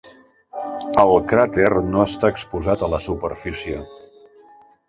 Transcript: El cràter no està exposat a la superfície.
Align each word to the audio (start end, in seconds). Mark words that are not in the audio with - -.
El 1.01 1.11
cràter 1.33 1.69
no 1.91 2.01
està 2.05 2.31
exposat 2.35 2.89
a 2.89 2.91
la 2.95 3.01
superfície. 3.11 3.83